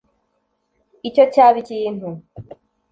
[1.07, 2.07] icyo cyaba ikintu